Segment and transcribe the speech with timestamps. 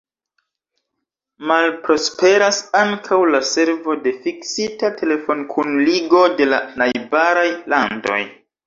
[1.51, 8.23] Malprosperas ankaŭ la servo de fiksita telefonkunligo de la najbaraj landoj.